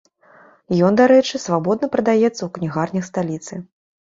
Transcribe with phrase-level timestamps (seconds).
[0.87, 3.63] Ён, дарэчы, свабодна прадаецца ў кнігарнях сталіцы.